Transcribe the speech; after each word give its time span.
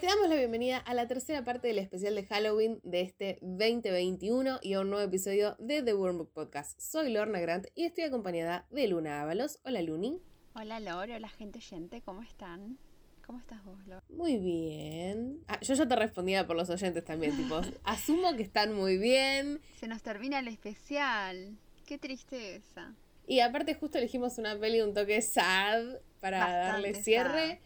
Te 0.00 0.06
damos 0.06 0.30
la 0.30 0.36
bienvenida 0.36 0.78
a 0.78 0.94
la 0.94 1.06
tercera 1.06 1.44
parte 1.44 1.68
del 1.68 1.78
especial 1.78 2.14
de 2.14 2.24
Halloween 2.24 2.80
de 2.84 3.02
este 3.02 3.36
2021 3.42 4.60
y 4.62 4.72
a 4.72 4.80
un 4.80 4.88
nuevo 4.88 5.04
episodio 5.04 5.56
de 5.58 5.82
The 5.82 5.92
Wormbook 5.92 6.30
Podcast. 6.32 6.80
Soy 6.80 7.12
Lorna 7.12 7.38
Grant 7.38 7.66
y 7.74 7.84
estoy 7.84 8.04
acompañada 8.04 8.64
de 8.70 8.88
Luna 8.88 9.20
Ábalos. 9.20 9.60
Hola 9.62 9.82
Luni. 9.82 10.18
Hola 10.54 10.80
Lore, 10.80 11.16
hola 11.16 11.28
gente 11.28 11.58
oyente, 11.58 12.00
¿cómo 12.00 12.22
están? 12.22 12.78
¿Cómo 13.26 13.40
estás 13.40 13.62
vos, 13.62 13.76
Lore? 13.86 14.06
Muy 14.08 14.38
bien. 14.38 15.44
Ah, 15.48 15.60
yo 15.60 15.74
ya 15.74 15.86
te 15.86 15.96
respondía 15.96 16.46
por 16.46 16.56
los 16.56 16.70
oyentes 16.70 17.04
también, 17.04 17.36
tipo, 17.36 17.60
asumo 17.84 18.34
que 18.36 18.42
están 18.42 18.72
muy 18.72 18.96
bien. 18.96 19.60
Se 19.80 19.86
nos 19.86 20.00
termina 20.00 20.38
el 20.38 20.48
especial. 20.48 21.58
Qué 21.84 21.98
tristeza. 21.98 22.94
Y 23.26 23.40
aparte 23.40 23.74
justo 23.74 23.98
elegimos 23.98 24.38
una 24.38 24.58
peli 24.58 24.80
un 24.80 24.94
toque 24.94 25.20
sad 25.20 25.98
para 26.22 26.38
Bastante 26.38 26.66
darle 26.66 26.94
cierre. 26.94 27.60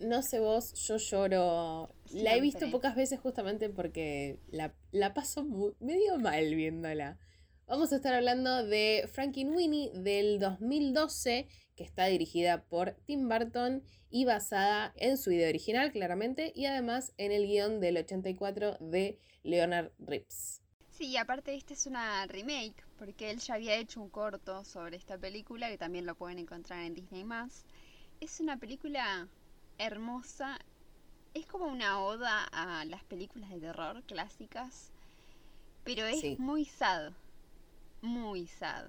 No 0.00 0.22
sé 0.22 0.40
vos, 0.40 0.72
yo 0.86 0.96
lloro. 0.96 1.94
La 2.12 2.34
he 2.34 2.40
visto 2.40 2.70
pocas 2.70 2.96
veces 2.96 3.20
justamente 3.20 3.68
porque 3.68 4.38
la, 4.50 4.74
la 4.92 5.12
paso 5.14 5.44
muy- 5.44 5.74
medio 5.80 6.18
mal 6.18 6.54
viéndola. 6.54 7.18
Vamos 7.66 7.92
a 7.92 7.96
estar 7.96 8.14
hablando 8.14 8.64
de 8.64 9.08
Frankenweenie 9.12 9.92
del 9.94 10.40
2012, 10.40 11.46
que 11.76 11.84
está 11.84 12.06
dirigida 12.06 12.64
por 12.64 12.92
Tim 13.06 13.28
Burton 13.28 13.82
y 14.10 14.24
basada 14.24 14.92
en 14.96 15.16
su 15.18 15.30
idea 15.30 15.48
original, 15.48 15.92
claramente, 15.92 16.52
y 16.56 16.64
además 16.66 17.12
en 17.16 17.30
el 17.30 17.46
guion 17.46 17.78
del 17.80 17.98
84 17.98 18.78
de 18.80 19.18
Leonard 19.44 19.92
Rips. 20.00 20.62
Sí, 20.90 21.08
y 21.08 21.16
aparte 21.16 21.54
esta 21.54 21.74
es 21.74 21.86
una 21.86 22.26
remake, 22.26 22.84
porque 22.98 23.30
él 23.30 23.38
ya 23.38 23.54
había 23.54 23.76
hecho 23.76 24.00
un 24.00 24.08
corto 24.10 24.64
sobre 24.64 24.96
esta 24.96 25.16
película, 25.16 25.68
que 25.68 25.78
también 25.78 26.06
lo 26.06 26.16
pueden 26.16 26.38
encontrar 26.38 26.84
en 26.84 26.94
Disney+. 26.94 27.24
Es 28.20 28.40
una 28.40 28.58
película 28.58 29.28
hermosa, 29.80 30.58
es 31.34 31.46
como 31.46 31.66
una 31.66 32.00
oda 32.00 32.44
a 32.52 32.84
las 32.84 33.02
películas 33.04 33.50
de 33.50 33.60
terror 33.60 34.02
clásicas, 34.04 34.92
pero 35.84 36.04
es 36.04 36.20
Sí. 36.20 36.36
muy 36.38 36.64
sad, 36.66 37.12
muy 38.02 38.46
sad. 38.46 38.88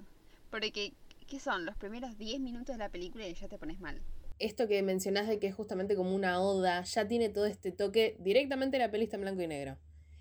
Porque, 0.50 0.92
¿qué 1.26 1.40
son? 1.40 1.64
Los 1.64 1.76
primeros 1.76 2.18
10 2.18 2.40
minutos 2.40 2.74
de 2.74 2.78
la 2.78 2.90
película 2.90 3.26
y 3.26 3.34
ya 3.34 3.48
te 3.48 3.58
pones 3.58 3.80
mal. 3.80 4.00
Esto 4.38 4.68
que 4.68 4.82
mencionás 4.82 5.28
de 5.28 5.38
que 5.38 5.46
es 5.46 5.54
justamente 5.54 5.96
como 5.96 6.14
una 6.14 6.40
oda, 6.40 6.82
ya 6.82 7.08
tiene 7.08 7.28
todo 7.28 7.46
este 7.46 7.72
toque, 7.72 8.16
directamente 8.18 8.78
la 8.78 8.90
peli 8.90 9.04
está 9.04 9.16
en 9.16 9.22
blanco 9.22 9.40
y 9.42 9.46
negro. 9.46 9.78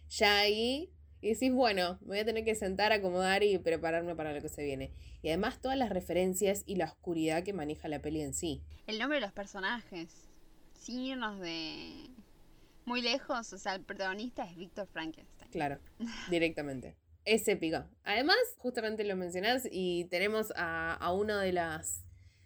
Ya 0.10 0.40
ahí 0.40 0.90
y 1.22 1.34
decís, 1.34 1.52
bueno, 1.54 1.98
me 2.02 2.08
voy 2.08 2.20
a 2.20 2.26
tener 2.26 2.46
que 2.46 2.56
sentar, 2.56 2.92
acomodar 2.92 3.44
y 3.44 3.58
prepararme 3.58 4.16
para 4.16 4.34
lo 4.34 4.42
que 4.42 4.50
se 4.50 4.64
viene. 4.64 4.92
Y 5.22 5.28
además 5.30 5.60
todas 5.60 5.78
las 5.78 5.90
referencias 5.90 6.64
y 6.66 6.76
la 6.76 6.86
oscuridad 6.86 7.44
que 7.44 7.54
maneja 7.54 7.88
la 7.88 8.02
peli 8.02 8.22
en 8.22 8.34
sí. 8.34 8.62
El 8.88 9.00
nombre 9.00 9.18
de 9.18 9.22
los 9.22 9.32
personajes, 9.34 10.31
sin 10.82 11.00
irnos 11.00 11.40
de 11.40 12.10
muy 12.86 13.02
lejos, 13.02 13.54
o 13.54 13.58
sea, 13.58 13.76
el 13.76 13.82
protagonista 13.82 14.44
es 14.44 14.58
Víctor 14.58 14.88
Frankenstein. 14.92 15.52
Claro, 15.52 15.80
directamente. 16.30 16.96
Es 17.24 17.48
épico. 17.48 17.86
Además, 18.04 18.38
justamente 18.58 19.04
lo 19.04 19.16
mencionás 19.16 19.68
y 19.72 20.06
tenemos 20.06 20.52
a, 20.56 20.94
a 20.96 21.14
uno 21.14 21.38
de 21.38 21.54
las 21.54 22.04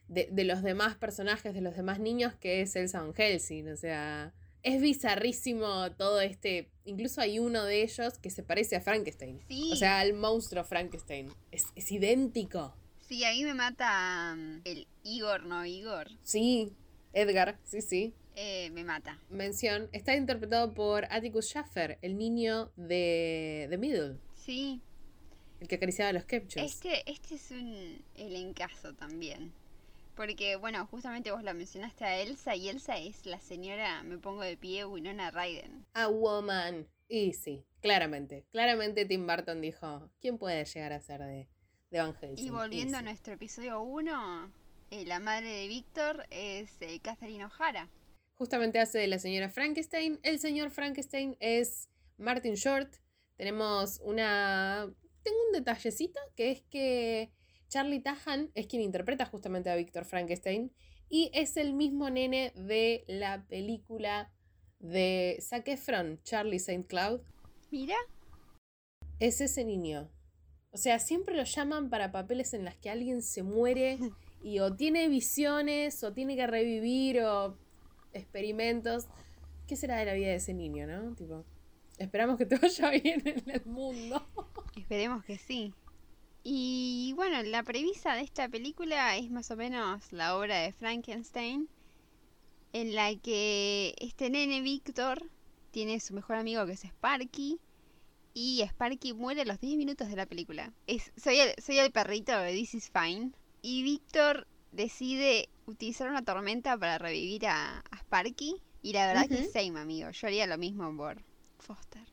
de, 0.09 0.27
de 0.31 0.43
los 0.43 0.61
demás 0.61 0.95
personajes, 0.95 1.53
de 1.53 1.61
los 1.61 1.75
demás 1.75 1.99
niños, 1.99 2.35
que 2.35 2.61
es 2.61 2.75
Elsa 2.75 3.01
Van 3.01 3.13
Helsing. 3.13 3.69
O 3.69 3.77
sea, 3.77 4.33
es 4.63 4.81
bizarrísimo 4.81 5.91
todo 5.93 6.19
este. 6.19 6.69
Incluso 6.83 7.21
hay 7.21 7.39
uno 7.39 7.63
de 7.63 7.83
ellos 7.83 8.19
que 8.19 8.29
se 8.29 8.43
parece 8.43 8.75
a 8.75 8.81
Frankenstein. 8.81 9.39
Sí. 9.47 9.69
O 9.71 9.75
sea, 9.77 9.99
al 9.99 10.13
monstruo 10.13 10.65
Frankenstein. 10.65 11.31
Es, 11.51 11.67
es 11.75 11.91
idéntico. 11.91 12.75
Sí, 13.07 13.23
ahí 13.23 13.43
me 13.43 13.53
mata 13.53 14.35
mm, 14.35 14.61
el 14.65 14.87
Igor, 15.03 15.45
no 15.45 15.65
Igor, 15.65 16.09
Sí, 16.23 16.73
Edgar, 17.13 17.57
sí, 17.63 17.81
sí. 17.81 18.13
Eh, 18.35 18.69
me 18.71 18.83
mata. 18.83 19.19
Mención, 19.29 19.89
está 19.91 20.15
interpretado 20.15 20.73
por 20.73 21.05
Atticus 21.11 21.47
Schaffer, 21.49 21.97
el 22.01 22.17
niño 22.17 22.71
de 22.75 23.67
The 23.69 23.77
Middle, 23.77 24.17
Sí, 24.33 24.81
el 25.59 25.67
que 25.67 25.75
acariciaba 25.75 26.13
los 26.13 26.25
captures. 26.25 26.71
este, 26.71 27.09
este 27.09 27.35
es 27.35 27.51
un 27.51 28.03
elencazo 28.15 28.93
también. 28.93 29.53
Porque, 30.15 30.55
bueno, 30.55 30.85
justamente 30.87 31.31
vos 31.31 31.43
la 31.43 31.53
mencionaste 31.53 32.05
a 32.05 32.17
Elsa 32.21 32.55
y 32.55 32.69
Elsa 32.69 32.97
es 32.97 33.25
la 33.25 33.39
señora, 33.39 34.01
me 34.03 34.17
pongo 34.17 34.43
de 34.43 34.55
pie, 34.55 34.85
Winona 34.85 35.29
Ryden. 35.31 35.85
A 35.93 36.07
woman. 36.07 36.87
Y 37.09 37.33
sí, 37.33 37.65
claramente. 37.81 38.45
Claramente 38.51 39.05
Tim 39.05 39.27
Burton 39.27 39.59
dijo, 39.61 40.09
¿quién 40.21 40.37
puede 40.37 40.63
llegar 40.65 40.93
a 40.93 41.01
ser 41.01 41.19
de, 41.21 41.47
de 41.91 41.99
Van 41.99 42.13
Helsing? 42.15 42.45
Y 42.45 42.49
volviendo 42.49 42.97
a 42.97 43.01
nuestro 43.01 43.33
episodio 43.33 43.81
1, 43.81 44.51
eh, 44.91 45.05
la 45.05 45.19
madre 45.19 45.49
de 45.49 45.67
Víctor 45.67 46.25
es 46.29 46.71
eh, 46.81 46.99
Catherine 47.01 47.45
O'Hara. 47.45 47.89
Justamente 48.35 48.79
hace 48.79 48.99
de 48.99 49.07
la 49.07 49.19
señora 49.19 49.49
Frankenstein. 49.49 50.19
El 50.23 50.39
señor 50.39 50.69
Frankenstein 50.69 51.37
es 51.39 51.89
Martin 52.17 52.55
Short. 52.55 52.93
Tenemos 53.37 53.99
una... 54.03 54.93
Tengo 55.23 55.37
un 55.47 55.53
detallecito 55.53 56.19
que 56.35 56.51
es 56.51 56.61
que 56.69 57.31
Charlie 57.69 58.01
Tahan 58.01 58.51
es 58.53 58.67
quien 58.67 58.81
interpreta 58.81 59.25
justamente 59.25 59.69
a 59.69 59.75
Víctor 59.75 60.05
Frankenstein 60.05 60.71
y 61.09 61.31
es 61.33 61.57
el 61.57 61.73
mismo 61.73 62.09
nene 62.09 62.51
de 62.55 63.03
la 63.07 63.45
película 63.47 64.31
de 64.79 65.37
Zac 65.41 65.67
Efron, 65.67 66.21
Charlie 66.23 66.57
St. 66.57 66.85
Cloud. 66.87 67.21
Mira, 67.71 67.95
Es 69.19 69.41
ese 69.41 69.63
niño. 69.63 70.11
O 70.71 70.77
sea, 70.77 70.99
siempre 70.99 71.35
lo 71.35 71.43
llaman 71.43 71.89
para 71.89 72.11
papeles 72.11 72.53
en 72.53 72.65
los 72.65 72.75
que 72.75 72.89
alguien 72.89 73.21
se 73.21 73.43
muere 73.43 73.97
y 74.43 74.59
o 74.59 74.75
tiene 74.75 75.07
visiones 75.07 76.03
o 76.03 76.13
tiene 76.13 76.35
que 76.35 76.47
revivir 76.47 77.21
o 77.21 77.57
experimentos. 78.15 79.05
¿Qué 79.67 79.75
será 79.75 79.97
de 79.97 80.05
la 80.05 80.13
vida 80.13 80.27
de 80.27 80.35
ese 80.35 80.53
niño, 80.53 80.87
no? 80.87 81.13
Tipo, 81.15 81.45
esperamos 81.97 82.37
que 82.37 82.45
te 82.47 82.57
vaya 82.57 82.89
bien 82.89 83.21
en 83.25 83.49
el 83.49 83.65
mundo. 83.65 84.25
Esperemos 84.75 85.23
que 85.25 85.37
sí. 85.37 85.73
Y 86.43 87.13
bueno, 87.15 87.41
la 87.43 87.63
premisa 87.63 88.13
de 88.13 88.21
esta 88.21 88.47
película 88.47 89.17
es 89.17 89.31
más 89.31 89.49
o 89.49 89.55
menos 89.55 90.11
la 90.11 90.37
obra 90.37 90.59
de 90.59 90.73
Frankenstein, 90.73 91.67
en 92.71 92.93
la 92.93 93.15
que 93.15 93.95
este 93.99 94.29
nene 94.29 94.61
Víctor 94.61 95.31
tiene 95.71 95.99
su 95.99 96.13
mejor 96.13 96.35
amigo 96.35 96.65
que 96.65 96.73
es 96.73 96.83
Sparky, 96.83 97.59
y 98.35 98.61
Sparky 98.61 99.13
muere 99.13 99.41
a 99.41 99.45
los 99.45 99.59
10 99.59 99.77
minutos 99.77 100.07
de 100.09 100.17
la 100.17 100.25
película. 100.25 100.71
Soy, 101.15 101.39
el, 101.39 101.55
soy 101.63 101.79
el 101.79 101.91
perrito 101.91 102.37
de 102.37 102.51
This 102.51 102.75
is 102.75 102.91
Fine, 102.91 103.31
y 103.63 103.81
Víctor 103.81 104.45
decide 104.75 105.49
utilizar 105.65 106.09
una 106.09 106.23
tormenta 106.23 106.77
para 106.77 106.97
revivir 106.97 107.47
a, 107.47 107.79
a 107.79 107.97
Sparky, 107.97 108.61
y 108.81 108.93
la 108.93 109.07
verdad 109.07 109.27
que 109.27 109.41
Ujú. 109.41 109.51
same, 109.51 109.79
amigo, 109.79 110.09
yo 110.11 110.27
haría 110.27 110.45
lo 110.45 110.57
mismo 110.57 110.95
por 110.95 111.23
Foster. 111.57 112.03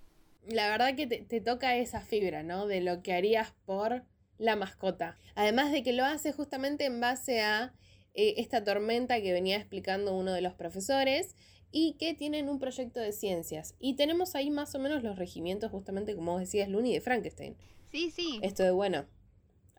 La 0.49 0.69
verdad 0.71 0.97
que 0.97 1.07
te, 1.07 1.19
te 1.19 1.41
toca 1.41 1.77
esa 1.77 2.01
fibra, 2.01 2.43
¿no? 2.43 2.67
De 2.67 2.81
lo 2.81 3.03
que 3.03 3.13
harías 3.13 3.53
por 3.65 4.05
la 4.39 4.57
mascota. 4.57 5.17
Además 5.35 5.71
de 5.71 5.83
que 5.83 5.93
lo 5.93 6.05
hace 6.05 6.33
justamente 6.33 6.85
en 6.85 7.01
base 7.01 7.43
a 7.43 7.75
eh, 8.15 8.35
esta 8.39 8.65
tormenta 8.65 9.21
que 9.21 9.33
venía 9.33 9.57
explicando 9.57 10.15
uno 10.15 10.33
de 10.33 10.41
los 10.41 10.55
profesores 10.55 11.37
y 11.71 11.95
que 11.99 12.15
tienen 12.15 12.49
un 12.49 12.59
proyecto 12.59 13.01
de 13.01 13.13
ciencias. 13.13 13.75
Y 13.79 13.95
tenemos 13.95 14.35
ahí 14.35 14.51
más 14.51 14.75
o 14.75 14.79
menos 14.79 15.03
los 15.03 15.17
regimientos, 15.17 15.71
justamente 15.71 16.15
como 16.15 16.33
vos 16.33 16.41
decías, 16.41 16.69
Looney, 16.69 16.93
de 16.93 17.01
Frankenstein. 17.01 17.57
Sí, 17.91 18.11
sí. 18.11 18.41
Esto 18.43 18.63
de, 18.63 18.73
bueno, 18.73 19.07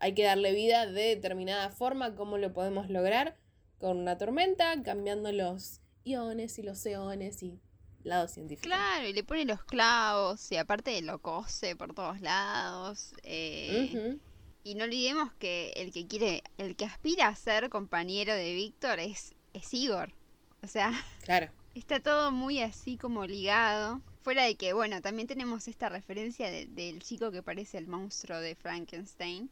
hay 0.03 0.13
que 0.13 0.23
darle 0.23 0.51
vida 0.53 0.85
de 0.85 1.15
determinada 1.15 1.69
forma, 1.69 2.15
¿cómo 2.15 2.37
lo 2.37 2.51
podemos 2.53 2.89
lograr? 2.89 3.37
Con 3.79 3.97
una 3.97 4.17
tormenta, 4.17 4.81
cambiando 4.83 5.31
los 5.31 5.79
iones 6.03 6.59
y 6.59 6.63
los 6.63 6.85
eones 6.85 7.41
y 7.43 7.59
lado 8.03 8.27
científico. 8.27 8.67
Claro, 8.67 9.07
y 9.07 9.13
le 9.13 9.23
pone 9.23 9.45
los 9.45 9.63
clavos 9.63 10.51
y 10.51 10.57
aparte 10.57 11.01
lo 11.01 11.19
cose 11.21 11.75
por 11.77 11.93
todos 11.93 12.19
lados. 12.21 13.13
eh. 13.23 14.17
Y 14.65 14.75
no 14.75 14.85
olvidemos 14.85 15.33
que 15.33 15.71
el 15.75 15.91
que 15.91 16.07
quiere, 16.07 16.43
el 16.57 16.75
que 16.75 16.85
aspira 16.85 17.27
a 17.27 17.35
ser 17.35 17.69
compañero 17.69 18.33
de 18.33 18.53
Víctor 18.53 18.99
es, 18.99 19.35
es 19.53 19.73
Igor. 19.73 20.13
O 20.61 20.67
sea, 20.67 20.91
Claro. 21.23 21.49
está 21.75 21.99
todo 22.01 22.31
muy 22.31 22.61
así 22.61 22.97
como 22.97 23.25
ligado. 23.25 24.01
Fuera 24.21 24.43
de 24.45 24.55
que, 24.55 24.71
bueno, 24.71 25.01
también 25.01 25.27
tenemos 25.27 25.67
esta 25.67 25.89
referencia 25.89 26.49
de- 26.49 26.65
del 26.67 27.01
chico 27.03 27.31
que 27.31 27.43
parece 27.43 27.77
el 27.77 27.87
monstruo 27.87 28.39
de 28.39 28.55
Frankenstein. 28.55 29.49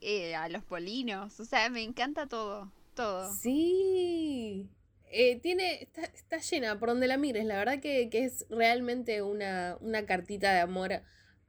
Eh, 0.00 0.34
a 0.34 0.48
los 0.48 0.62
polinos. 0.64 1.38
O 1.40 1.44
sea, 1.44 1.68
me 1.70 1.82
encanta 1.82 2.26
todo. 2.26 2.70
Todo. 2.94 3.32
Sí. 3.34 4.68
Eh, 5.12 5.40
tiene, 5.40 5.82
está, 5.82 6.02
está 6.02 6.38
llena 6.38 6.78
por 6.78 6.88
donde 6.90 7.06
la 7.08 7.16
mires. 7.16 7.44
La 7.44 7.56
verdad 7.58 7.80
que, 7.80 8.08
que 8.10 8.24
es 8.24 8.46
realmente 8.50 9.22
una, 9.22 9.76
una 9.80 10.06
cartita 10.06 10.52
de 10.54 10.60
amor 10.60 11.02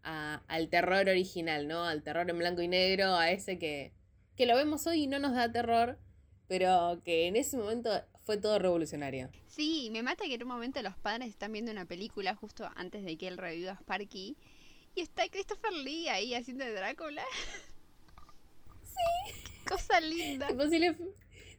a- 0.04 0.42
al 0.48 0.70
terror 0.70 1.08
original, 1.08 1.68
¿no? 1.68 1.84
Al 1.86 2.02
terror 2.04 2.30
en 2.30 2.38
blanco 2.38 2.62
y 2.62 2.68
negro, 2.68 3.16
a 3.16 3.32
ese 3.32 3.60
que, 3.60 3.92
que 4.36 4.46
lo 4.46 4.56
vemos 4.56 4.88
hoy 4.88 5.04
y 5.04 5.08
no 5.08 5.20
nos 5.20 5.34
da 5.36 5.52
terror, 5.52 6.00
pero 6.48 7.02
que 7.06 7.28
en 7.28 7.36
ese 7.36 7.58
momento 7.58 7.90
fue 8.24 8.38
todo 8.38 8.58
revolucionario. 8.60 9.30
Sí, 9.48 9.90
me 9.92 10.02
mata 10.02 10.26
que 10.26 10.36
en 10.36 10.44
un 10.44 10.50
momento 10.50 10.82
los 10.82 10.96
padres 10.98 11.30
están 11.30 11.52
viendo 11.52 11.72
una 11.72 11.86
película 11.86 12.34
justo 12.36 12.68
antes 12.76 13.04
de 13.04 13.18
que 13.18 13.28
él 13.28 13.38
reviva 13.38 13.74
a 13.74 13.76
Sparky. 13.76 14.38
Y 14.96 15.02
está 15.02 15.28
Christopher 15.30 15.72
Lee 15.74 16.08
ahí 16.10 16.34
haciendo 16.34 16.66
de 16.66 16.74
Drácula. 16.74 17.24
Sí. 20.02 20.14
Linda. 20.14 20.48
Tipo, 20.48 20.68
si 20.68 20.80
le, 20.80 20.96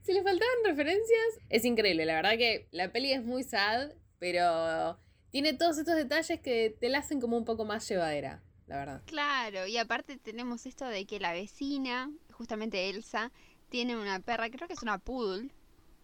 si 0.03 0.13
le 0.13 0.23
faltaban 0.23 0.57
referencias, 0.65 1.39
es 1.49 1.65
increíble. 1.65 2.05
La 2.07 2.15
verdad 2.15 2.37
que 2.37 2.69
la 2.71 2.93
peli 2.93 3.13
es 3.13 3.25
muy 3.25 3.45
sad, 3.45 3.91
pero 4.19 4.99
tiene 5.31 5.55
todos 5.55 5.79
estos 5.79 5.97
detalles 5.97 6.41
que 6.41 6.77
te 6.79 6.89
la 6.89 6.99
hacen 6.99 7.21
como 7.21 7.37
un 7.37 7.45
poco 7.45 7.65
más 7.65 7.89
llevadera, 7.89 8.43
la 8.67 8.77
verdad. 8.77 9.03
Claro, 9.07 9.67
y 9.67 9.79
aparte 9.79 10.19
tenemos 10.19 10.67
esto 10.67 10.87
de 10.87 11.07
que 11.07 11.21
la 11.21 11.33
vecina, 11.33 12.11
justamente 12.31 12.91
Elsa, 12.91 13.33
tiene 13.69 13.97
una 13.97 14.21
perra, 14.21 14.51
creo 14.51 14.69
que 14.69 14.75
es 14.75 14.83
una 14.83 14.99
poodle, 14.99 15.51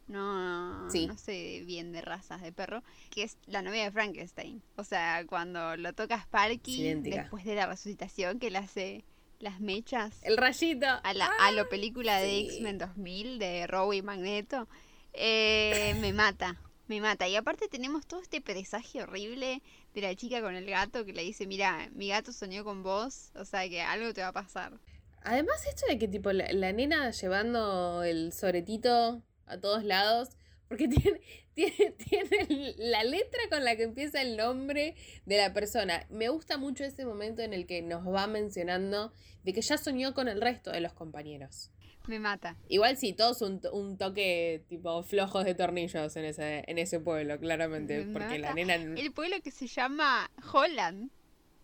no, 0.08 0.86
no 0.86 1.18
sé 1.18 1.62
bien 1.66 1.92
de 1.92 2.00
razas 2.00 2.40
de 2.40 2.50
perro, 2.50 2.82
que 3.10 3.24
es 3.24 3.36
la 3.46 3.60
novia 3.60 3.84
de 3.84 3.90
Frankenstein. 3.90 4.62
O 4.76 4.84
sea, 4.84 5.26
cuando 5.26 5.76
lo 5.76 5.92
toca 5.92 6.16
Sparky, 6.16 6.94
después 6.94 7.44
de 7.44 7.54
la 7.54 7.66
resucitación 7.66 8.38
que 8.38 8.50
le 8.50 8.58
hace 8.58 9.04
las 9.40 9.60
mechas. 9.60 10.14
El 10.22 10.36
rayito. 10.36 10.86
A 11.02 11.14
la 11.14 11.30
a 11.40 11.50
lo 11.52 11.68
película 11.68 12.18
de 12.18 12.40
X-Men 12.40 12.78
2000 12.78 13.38
de 13.38 13.66
Robbie 13.66 14.02
Magneto. 14.02 14.68
Eh, 15.12 15.94
me 16.00 16.12
mata, 16.12 16.60
me 16.86 17.00
mata. 17.00 17.28
Y 17.28 17.36
aparte 17.36 17.68
tenemos 17.68 18.06
todo 18.06 18.20
este 18.20 18.40
presagio 18.40 19.04
horrible 19.04 19.62
de 19.94 20.00
la 20.00 20.14
chica 20.14 20.40
con 20.40 20.54
el 20.54 20.66
gato 20.66 21.04
que 21.04 21.12
le 21.12 21.22
dice, 21.22 21.46
mira, 21.46 21.88
mi 21.92 22.08
gato 22.08 22.32
soñó 22.32 22.64
con 22.64 22.82
vos, 22.82 23.30
o 23.34 23.44
sea 23.44 23.68
que 23.68 23.82
algo 23.82 24.12
te 24.12 24.20
va 24.20 24.28
a 24.28 24.32
pasar. 24.32 24.78
Además 25.22 25.66
esto 25.66 25.86
de 25.88 25.98
que 25.98 26.08
tipo 26.08 26.32
la, 26.32 26.52
la 26.52 26.72
nena 26.72 27.10
llevando 27.10 28.02
el 28.04 28.32
sobretito 28.32 29.22
a 29.46 29.58
todos 29.58 29.84
lados, 29.84 30.30
porque 30.68 30.88
tiene, 30.88 31.20
tiene, 31.54 31.92
tiene, 31.92 32.74
la 32.76 33.04
letra 33.04 33.40
con 33.50 33.64
la 33.64 33.76
que 33.76 33.84
empieza 33.84 34.22
el 34.22 34.36
nombre 34.36 34.94
de 35.26 35.36
la 35.36 35.52
persona. 35.52 36.06
Me 36.10 36.28
gusta 36.28 36.58
mucho 36.58 36.84
ese 36.84 37.04
momento 37.04 37.42
en 37.42 37.52
el 37.52 37.66
que 37.66 37.82
nos 37.82 38.06
va 38.06 38.26
mencionando 38.26 39.12
de 39.44 39.52
que 39.52 39.62
ya 39.62 39.78
soñó 39.78 40.14
con 40.14 40.28
el 40.28 40.40
resto 40.40 40.70
de 40.70 40.80
los 40.80 40.92
compañeros. 40.92 41.70
Me 42.06 42.18
mata. 42.18 42.56
Igual 42.68 42.96
sí, 42.96 43.12
todos 43.12 43.42
un, 43.42 43.60
un 43.70 43.98
toque 43.98 44.64
tipo 44.68 45.02
flojos 45.02 45.44
de 45.44 45.54
tornillos 45.54 46.16
en 46.16 46.24
ese, 46.24 46.64
en 46.66 46.78
ese 46.78 47.00
pueblo, 47.00 47.38
claramente. 47.38 48.06
porque 48.12 48.38
la 48.38 48.54
nena. 48.54 48.74
El 48.76 49.12
pueblo 49.12 49.36
que 49.42 49.50
se 49.50 49.66
llama 49.66 50.30
Holland. 50.52 51.10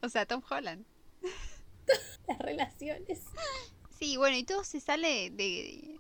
O 0.03 0.09
sea, 0.11 0.27
Tom 0.27 0.43
Holland. 0.49 0.85
Las 2.29 2.39
relaciones. 2.41 3.23
Sí, 3.99 4.19
bueno, 4.19 4.37
y 4.37 4.45
todo 4.45 4.65
se 4.65 4.81
sale 4.81 5.31
de, 5.31 5.99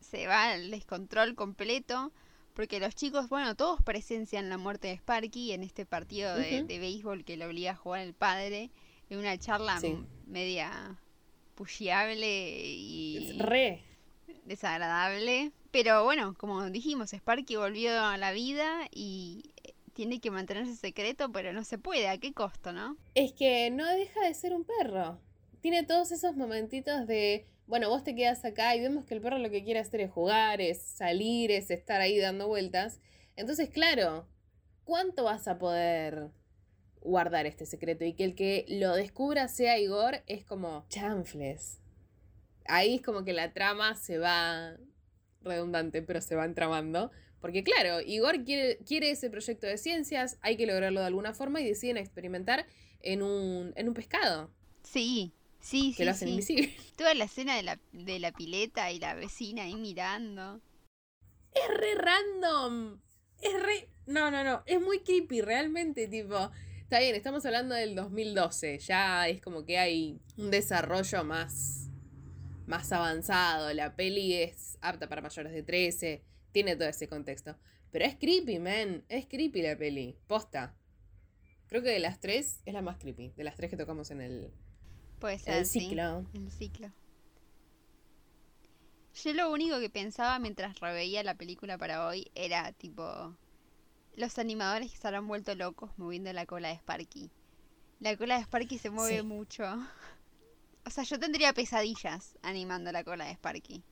se 0.00 0.26
va 0.26 0.50
al 0.50 0.70
descontrol 0.70 1.34
completo. 1.34 2.12
Porque 2.54 2.80
los 2.80 2.94
chicos, 2.94 3.28
bueno, 3.28 3.54
todos 3.54 3.80
presencian 3.82 4.48
la 4.48 4.58
muerte 4.58 4.88
de 4.88 4.94
Sparky 4.94 5.52
en 5.52 5.62
este 5.62 5.86
partido 5.86 6.34
de, 6.36 6.62
béisbol 6.64 7.24
que 7.24 7.36
le 7.36 7.46
obliga 7.46 7.72
a 7.72 7.76
jugar 7.76 8.00
el 8.00 8.14
padre. 8.14 8.70
En 9.08 9.18
una 9.18 9.36
charla 9.38 9.80
media 10.26 10.98
pushiable 11.54 12.50
y. 12.64 13.38
Re. 13.38 13.82
Desagradable. 14.44 15.52
Pero 15.70 16.04
bueno, 16.04 16.34
como 16.36 16.68
dijimos, 16.70 17.12
Sparky 17.12 17.56
volvió 17.56 17.98
a 17.98 18.16
la 18.18 18.32
vida 18.32 18.88
y 18.90 19.52
eh, 19.64 19.72
tiene 19.94 20.20
que 20.20 20.30
mantenerse 20.30 20.76
secreto, 20.76 21.32
pero 21.32 21.52
no 21.52 21.64
se 21.64 21.78
puede. 21.78 22.08
¿A 22.08 22.18
qué 22.18 22.32
costo, 22.32 22.72
no? 22.72 22.96
Es 23.14 23.32
que 23.32 23.70
no 23.70 23.86
deja 23.86 24.20
de 24.20 24.34
ser 24.34 24.54
un 24.54 24.64
perro. 24.64 25.18
Tiene 25.60 25.84
todos 25.84 26.12
esos 26.12 26.36
momentitos 26.36 27.06
de 27.06 27.46
bueno, 27.66 27.88
vos 27.88 28.04
te 28.04 28.14
quedas 28.14 28.44
acá 28.44 28.74
y 28.76 28.80
vemos 28.80 29.04
que 29.04 29.14
el 29.14 29.20
perro 29.20 29.38
lo 29.38 29.50
que 29.50 29.64
quiere 29.64 29.80
hacer 29.80 30.00
es 30.00 30.10
jugar, 30.10 30.60
es 30.60 30.82
salir, 30.82 31.50
es 31.50 31.70
estar 31.70 32.00
ahí 32.00 32.18
dando 32.18 32.48
vueltas. 32.48 33.00
Entonces, 33.36 33.70
claro, 33.70 34.26
¿cuánto 34.84 35.24
vas 35.24 35.48
a 35.48 35.58
poder 35.58 36.30
guardar 37.00 37.46
este 37.46 37.66
secreto? 37.66 38.04
Y 38.04 38.14
que 38.14 38.24
el 38.24 38.34
que 38.34 38.66
lo 38.68 38.94
descubra 38.94 39.48
sea 39.48 39.78
Igor 39.78 40.22
es 40.26 40.44
como 40.44 40.86
chanfles. 40.88 41.80
Ahí 42.66 42.96
es 42.96 43.02
como 43.02 43.24
que 43.24 43.32
la 43.32 43.52
trama 43.52 43.94
se 43.94 44.18
va 44.18 44.76
redundante, 45.40 46.02
pero 46.02 46.20
se 46.20 46.36
va 46.36 46.44
entramando. 46.44 47.10
Porque 47.40 47.64
claro, 47.64 48.00
Igor 48.00 48.44
quiere, 48.44 48.78
quiere 48.84 49.10
ese 49.10 49.28
proyecto 49.28 49.66
de 49.66 49.76
ciencias, 49.76 50.38
hay 50.42 50.56
que 50.56 50.66
lograrlo 50.66 51.00
de 51.00 51.06
alguna 51.06 51.34
forma 51.34 51.60
y 51.60 51.66
deciden 51.66 51.96
experimentar 51.96 52.66
en 53.00 53.22
un, 53.22 53.72
en 53.74 53.88
un 53.88 53.94
pescado. 53.94 54.52
Sí, 54.84 55.34
Sí, 55.62 55.94
que 55.96 56.04
lo 56.04 56.10
hacen 56.10 56.28
invisible. 56.28 56.74
Toda 56.96 57.14
la 57.14 57.24
escena 57.24 57.56
de 57.56 57.62
la, 57.62 57.78
de 57.92 58.18
la 58.18 58.32
pileta 58.32 58.90
y 58.90 58.98
la 58.98 59.14
vecina 59.14 59.62
ahí 59.62 59.76
mirando. 59.76 60.60
Es 61.54 61.68
re 61.68 61.94
random. 61.94 63.00
Es 63.40 63.62
re. 63.62 63.88
No, 64.06 64.30
no, 64.30 64.42
no. 64.42 64.62
Es 64.66 64.80
muy 64.80 65.00
creepy, 65.00 65.40
realmente, 65.40 66.08
tipo. 66.08 66.50
Está 66.80 66.98
bien, 66.98 67.14
estamos 67.14 67.46
hablando 67.46 67.76
del 67.76 67.94
2012. 67.94 68.80
Ya 68.80 69.28
es 69.28 69.40
como 69.40 69.64
que 69.64 69.78
hay 69.78 70.20
un 70.36 70.50
desarrollo 70.50 71.24
más. 71.24 71.88
más 72.66 72.90
avanzado. 72.90 73.72
La 73.72 73.94
peli 73.94 74.34
es 74.34 74.78
apta 74.80 75.08
para 75.08 75.22
mayores 75.22 75.52
de 75.52 75.62
13. 75.62 76.24
Tiene 76.50 76.74
todo 76.74 76.88
ese 76.88 77.06
contexto. 77.06 77.56
Pero 77.92 78.04
es 78.04 78.16
creepy, 78.16 78.58
man. 78.58 79.04
Es 79.08 79.26
creepy 79.26 79.62
la 79.62 79.76
peli. 79.78 80.18
Posta. 80.26 80.74
Creo 81.68 81.82
que 81.82 81.90
de 81.90 82.00
las 82.00 82.18
tres 82.18 82.60
es 82.66 82.74
la 82.74 82.82
más 82.82 82.98
creepy. 82.98 83.32
De 83.36 83.44
las 83.44 83.54
tres 83.54 83.70
que 83.70 83.76
tocamos 83.76 84.10
en 84.10 84.20
el, 84.20 84.52
Puede 85.22 85.38
ser. 85.38 85.54
El 85.54 85.66
ciclo. 85.66 86.26
El 86.34 86.50
ciclo. 86.50 86.90
Yo 89.14 89.32
lo 89.34 89.52
único 89.52 89.78
que 89.78 89.88
pensaba 89.88 90.36
mientras 90.40 90.80
reveía 90.80 91.22
la 91.22 91.36
película 91.36 91.78
para 91.78 92.08
hoy 92.08 92.32
era 92.34 92.72
tipo. 92.72 93.32
Los 94.16 94.38
animadores 94.40 94.90
que 94.90 94.96
se 94.96 95.06
habrán 95.06 95.28
vuelto 95.28 95.54
locos 95.54 95.96
moviendo 95.96 96.32
la 96.32 96.44
cola 96.44 96.70
de 96.70 96.74
Sparky. 96.74 97.30
La 98.00 98.16
cola 98.16 98.36
de 98.36 98.42
Sparky 98.42 98.78
se 98.78 98.90
mueve 98.90 99.22
mucho. 99.22 99.64
O 100.84 100.90
sea, 100.90 101.04
yo 101.04 101.20
tendría 101.20 101.52
pesadillas 101.52 102.36
animando 102.42 102.90
la 102.90 103.04
cola 103.04 103.26
de 103.26 103.34
Sparky. 103.34 103.84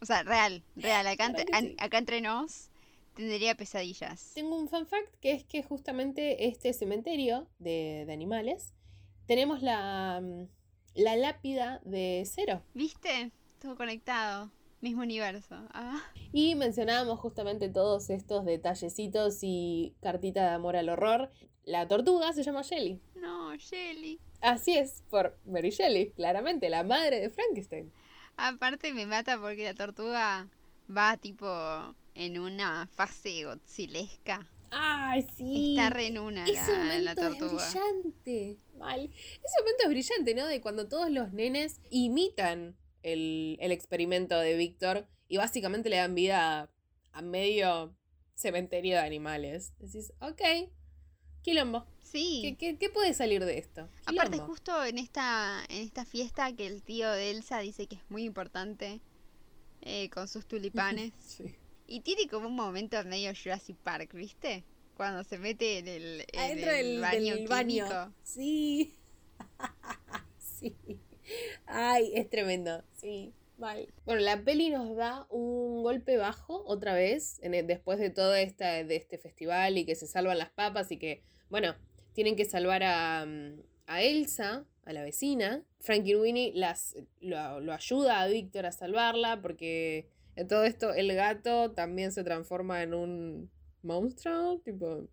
O 0.00 0.06
sea, 0.06 0.22
real, 0.22 0.62
real. 0.76 1.04
Acá, 1.08 1.32
acá 1.78 1.98
entre 1.98 2.20
nos 2.20 2.70
tendría 3.14 3.56
pesadillas. 3.56 4.30
Tengo 4.34 4.56
un 4.56 4.68
fun 4.68 4.86
fact 4.86 5.12
que 5.20 5.32
es 5.32 5.44
que 5.44 5.64
justamente 5.64 6.46
este 6.46 6.72
cementerio 6.72 7.48
de, 7.58 8.04
de 8.06 8.12
animales 8.12 8.72
tenemos 9.30 9.62
la, 9.62 10.20
mm, 10.20 10.48
la 10.96 11.14
lápida 11.14 11.80
de 11.84 12.24
cero. 12.26 12.64
¿Viste? 12.74 13.30
Todo 13.60 13.76
conectado. 13.76 14.50
Mismo 14.80 15.02
universo. 15.02 15.54
Ah. 15.72 16.02
Y 16.32 16.56
mencionábamos 16.56 17.20
justamente 17.20 17.68
todos 17.68 18.10
estos 18.10 18.44
detallecitos 18.44 19.38
y 19.42 19.94
cartita 20.02 20.42
de 20.42 20.48
amor 20.48 20.74
al 20.74 20.88
horror. 20.88 21.30
La 21.62 21.86
tortuga 21.86 22.32
se 22.32 22.42
llama 22.42 22.62
Shelly. 22.62 23.00
No, 23.14 23.54
Shelly. 23.54 24.18
Así 24.40 24.76
es, 24.76 25.04
por 25.10 25.38
Mary 25.46 25.70
Shelley, 25.70 26.10
claramente, 26.10 26.68
la 26.68 26.82
madre 26.82 27.20
de 27.20 27.30
Frankenstein. 27.30 27.92
Aparte 28.36 28.92
me 28.92 29.06
mata 29.06 29.40
porque 29.40 29.62
la 29.62 29.74
tortuga 29.74 30.48
va 30.90 31.16
tipo 31.18 31.46
en 32.16 32.40
una 32.40 32.88
fase 32.88 33.44
godzilesca. 33.44 34.44
Ay, 34.70 35.26
sí. 35.36 35.76
Está 35.76 35.90
re 35.90 36.06
en 36.06 36.18
una 36.18 36.44
Ese 36.44 36.72
momento 36.72 37.26
Es 37.26 37.38
brillante. 37.38 38.58
Mal. 38.78 39.10
Ese 39.12 39.60
momento 39.60 39.82
es 39.82 39.88
brillante, 39.88 40.34
¿no? 40.34 40.46
De 40.46 40.60
cuando 40.60 40.88
todos 40.88 41.10
los 41.10 41.32
nenes 41.32 41.80
imitan 41.90 42.76
el, 43.02 43.58
experimento 43.60 44.38
de 44.38 44.56
Víctor 44.56 45.06
y 45.28 45.36
básicamente 45.36 45.90
le 45.90 45.96
dan 45.96 46.14
vida 46.14 46.70
a, 47.12 47.22
medio 47.22 47.94
cementerio 48.34 48.94
de 48.94 49.02
animales. 49.02 49.72
Decís, 49.78 50.12
ok, 50.20 50.70
quilombo. 51.42 51.86
Sí. 52.02 52.56
¿Qué, 52.58 52.90
puede 52.90 53.14
salir 53.14 53.44
de 53.44 53.58
esto? 53.58 53.88
Aparte, 54.06 54.38
justo 54.38 54.84
en 54.84 54.98
esta, 54.98 55.62
en 55.68 55.82
esta 55.82 56.04
fiesta 56.04 56.54
que 56.54 56.66
el 56.66 56.82
tío 56.82 57.10
de 57.10 57.30
Elsa 57.30 57.58
dice 57.60 57.86
que 57.86 57.96
es 57.96 58.10
muy 58.10 58.24
importante 58.24 59.00
eh, 59.82 60.10
con 60.10 60.28
sus 60.28 60.46
tulipanes. 60.46 61.12
sí. 61.18 61.54
Y 61.90 62.02
tiene 62.02 62.28
como 62.28 62.46
un 62.46 62.54
momento 62.54 63.02
medio 63.04 63.32
Jurassic 63.34 63.76
Park, 63.78 64.14
¿viste? 64.14 64.62
Cuando 64.96 65.24
se 65.24 65.38
mete 65.38 65.78
en 65.78 65.88
el, 65.88 66.24
en 66.32 66.58
el 67.26 67.48
baño, 67.48 68.14
Sí. 68.22 68.94
sí. 70.38 70.76
Ay, 71.66 72.12
es 72.14 72.30
tremendo. 72.30 72.84
Sí. 72.92 73.34
Mal. 73.58 73.92
Bueno, 74.06 74.20
la 74.20 74.40
peli 74.44 74.70
nos 74.70 74.94
da 74.94 75.26
un 75.30 75.82
golpe 75.82 76.16
bajo 76.16 76.62
otra 76.64 76.94
vez, 76.94 77.40
en 77.42 77.66
después 77.66 77.98
de 77.98 78.10
todo 78.10 78.36
esta, 78.36 78.84
de 78.84 78.94
este 78.94 79.18
festival 79.18 79.76
y 79.76 79.84
que 79.84 79.96
se 79.96 80.06
salvan 80.06 80.38
las 80.38 80.50
papas 80.50 80.92
y 80.92 80.96
que, 80.96 81.24
bueno, 81.48 81.74
tienen 82.12 82.36
que 82.36 82.44
salvar 82.44 82.84
a, 82.84 83.26
a 83.88 84.02
Elsa, 84.02 84.64
a 84.84 84.92
la 84.92 85.02
vecina. 85.02 85.64
Frankie 85.80 86.14
Winnie 86.14 86.52
las, 86.54 86.94
lo, 87.20 87.58
lo 87.58 87.72
ayuda 87.72 88.20
a 88.20 88.28
Víctor 88.28 88.64
a 88.64 88.70
salvarla 88.70 89.42
porque 89.42 90.08
en 90.36 90.48
todo 90.48 90.64
esto, 90.64 90.92
el 90.94 91.14
gato 91.14 91.72
también 91.72 92.12
se 92.12 92.24
transforma 92.24 92.82
en 92.82 92.94
un 92.94 93.50
monstruo, 93.82 94.60
tipo 94.64 95.08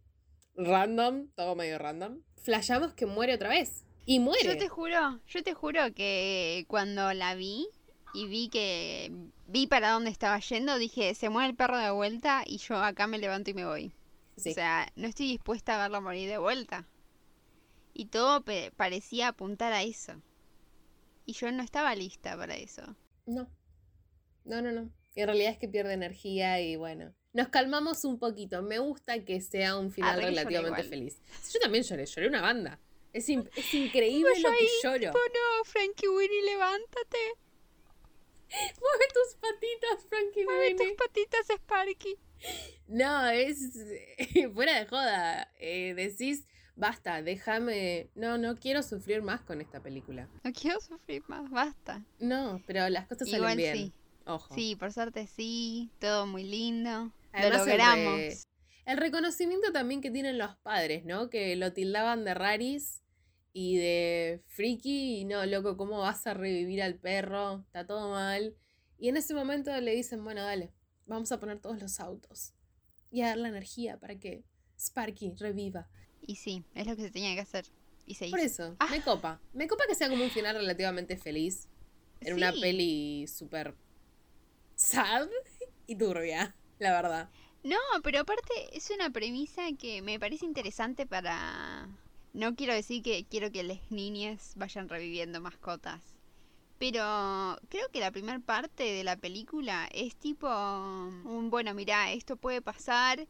random, 0.56 1.30
todo 1.36 1.56
medio 1.56 1.78
random. 1.78 2.22
Flashamos 2.44 2.94
que 2.94 3.06
muere 3.06 3.36
otra 3.36 3.50
vez. 3.50 3.86
Y 4.06 4.20
muere. 4.20 4.44
Yo 4.44 4.58
te 4.58 4.70
juro, 4.70 5.20
yo 5.28 5.44
te 5.44 5.54
juro 5.54 5.94
que 5.94 6.66
cuando 6.68 7.14
la 7.14 7.36
vi 7.36 7.68
y 8.14 8.28
vi 8.28 8.50
que 8.50 9.12
vi 9.48 9.68
para 9.68 9.92
dónde 9.92 10.10
estaba 10.10 10.40
yendo, 10.40 10.78
dije, 10.78 11.14
se 11.14 11.30
muere 11.30 11.50
el 11.50 11.56
perro 11.56 11.78
de 11.78 11.92
vuelta 11.92 12.44
y 12.46 12.58
yo 12.58 12.78
acá 12.78 13.08
me 13.08 13.18
levanto 13.18 13.52
y 13.52 13.54
me 13.54 13.66
voy. 13.66 13.94
O 14.38 14.42
sea, 14.42 14.92
no 14.96 15.08
estoy 15.08 15.28
dispuesta 15.28 15.76
a 15.76 15.82
verlo 15.82 16.02
morir 16.02 16.30
de 16.30 16.38
vuelta. 16.38 16.88
Y 17.94 18.06
todo 18.06 18.44
parecía 18.76 19.30
apuntar 19.30 19.74
a 19.74 19.82
eso. 19.82 20.14
Y 21.26 21.34
yo 21.34 21.52
no 21.52 21.64
estaba 21.64 21.96
lista 21.96 22.38
para 22.38 22.56
eso. 22.56 22.96
No. 23.26 23.50
No, 24.46 24.62
no, 24.62 24.72
no. 24.72 24.90
En 25.22 25.28
realidad 25.28 25.52
es 25.52 25.58
que 25.58 25.68
pierde 25.68 25.94
energía 25.94 26.62
y 26.62 26.76
bueno. 26.76 27.14
Nos 27.34 27.50
calmamos 27.50 28.04
un 28.06 28.18
poquito. 28.20 28.62
Me 28.64 28.80
gusta 28.80 29.24
que 29.24 29.42
sea 29.42 29.78
un 29.78 29.92
final 29.92 30.12
Arre 30.12 30.20
que 30.22 30.26
lloré 30.32 30.44
relativamente 30.44 30.84
feliz. 30.90 31.22
Yo 31.54 31.60
también 31.60 31.84
lloré, 31.84 32.06
lloré 32.06 32.28
una 32.28 32.42
banda. 32.42 32.80
Es, 33.14 33.30
in- 33.30 33.50
es 33.56 33.74
increíble 33.74 34.32
lo 34.42 34.50
que 34.52 34.68
lloro. 34.84 35.00
Tipo, 35.00 35.18
no, 35.18 35.64
Frankie 35.66 36.08
Winnie, 36.08 36.42
levántate. 36.46 37.18
Mueve 38.80 39.06
tus 39.14 39.36
patitas, 39.36 40.06
Frankie 40.10 40.46
Mueve 40.46 40.76
tus 40.76 40.92
patitas, 40.94 41.48
Sparky. 41.50 42.18
No, 42.88 43.28
es 43.30 43.58
fuera 44.54 44.80
de 44.80 44.86
joda. 44.86 45.52
Eh, 45.60 45.94
decís, 45.96 46.46
basta, 46.76 47.22
déjame. 47.22 48.10
No, 48.16 48.38
no 48.38 48.56
quiero 48.58 48.82
sufrir 48.84 49.22
más 49.22 49.42
con 49.42 49.62
esta 49.62 49.82
película. 49.82 50.30
No 50.44 50.54
quiero 50.54 50.80
sufrir 50.80 51.24
más, 51.28 51.50
basta. 51.52 52.04
No, 52.20 52.62
pero 52.66 52.88
las 52.90 53.08
cosas 53.08 53.28
Igual 53.28 53.42
salen 53.42 53.58
bien. 53.58 53.76
sí. 53.76 53.94
Ojo. 54.28 54.54
Sí, 54.54 54.76
por 54.76 54.92
suerte 54.92 55.28
sí, 55.28 55.90
todo 56.00 56.28
muy 56.28 56.44
lindo. 56.44 57.12
Además, 57.32 57.60
lo 57.60 57.64
el 57.64 57.70
logramos. 57.78 58.16
re- 58.18 58.38
El 58.86 58.98
reconocimiento 58.98 59.72
también 59.72 60.02
que 60.02 60.12
tienen 60.12 60.38
los 60.38 60.56
padres, 60.58 61.06
¿no? 61.06 61.30
Que 61.30 61.56
lo 61.56 61.74
tildaban 61.74 62.24
de 62.26 62.34
raris 62.34 63.02
y 63.54 63.78
de 63.78 64.42
friki. 64.48 65.20
Y 65.22 65.26
no, 65.26 65.46
loco, 65.46 65.78
¿cómo 65.78 66.00
vas 66.00 66.26
a 66.28 66.34
revivir 66.34 66.82
al 66.82 66.96
perro? 66.96 67.60
Está 67.68 67.86
todo 67.88 68.10
mal. 68.12 68.56
Y 69.00 69.10
en 69.10 69.18
ese 69.18 69.34
momento 69.34 69.76
le 69.82 69.94
dicen, 69.96 70.24
bueno, 70.24 70.42
dale, 70.44 70.72
vamos 71.06 71.32
a 71.32 71.40
poner 71.40 71.60
todos 71.60 71.80
los 71.82 72.00
autos. 72.00 72.54
Y 73.12 73.22
a 73.22 73.28
dar 73.28 73.38
la 73.38 73.50
energía 73.50 73.98
para 74.00 74.20
que 74.20 74.44
Sparky 74.80 75.34
reviva. 75.38 75.88
Y 76.22 76.36
sí, 76.36 76.64
es 76.74 76.86
lo 76.88 76.96
que 76.96 77.04
se 77.04 77.12
tenía 77.12 77.34
que 77.36 77.42
hacer. 77.42 77.66
Y 78.06 78.16
se 78.16 78.30
Por 78.30 78.40
hizo. 78.40 78.64
eso, 78.66 78.76
Ah. 78.80 78.88
me 78.90 79.02
copa. 79.02 79.40
Me 79.54 79.68
copa 79.68 79.84
que 79.88 79.96
sea 79.96 80.10
como 80.10 80.24
un 80.24 80.30
final 80.32 80.56
relativamente 80.56 81.18
feliz. 81.18 81.68
En 82.22 82.34
una 82.34 82.52
peli 82.52 83.28
súper 83.28 83.76
sad 84.78 85.28
y 85.88 85.96
turbia, 85.96 86.56
la 86.80 86.92
verdad. 86.94 87.30
No, 87.64 87.78
pero 88.04 88.22
aparte 88.22 88.54
es 88.72 88.90
una 88.92 89.10
premisa 89.10 89.64
que 89.78 90.02
me 90.02 90.20
parece 90.20 90.46
interesante 90.46 91.06
para... 91.06 91.90
No 92.34 92.56
quiero 92.56 92.74
decir 92.74 93.02
que 93.02 93.26
quiero 93.26 93.52
que 93.52 93.64
las 93.64 93.92
niñas 93.92 94.54
vayan 94.56 94.88
reviviendo 94.88 95.42
mascotas. 95.42 96.02
Pero 96.78 97.58
creo 97.70 97.90
que 97.92 98.00
la 98.00 98.12
primera 98.12 98.40
parte 98.40 98.84
de 98.84 99.04
la 99.04 99.18
película 99.18 99.90
es 99.92 100.16
tipo 100.16 100.48
un, 100.48 101.50
bueno, 101.50 101.74
mira, 101.74 102.12
esto 102.12 102.38
puede 102.38 102.62
pasar 102.62 103.28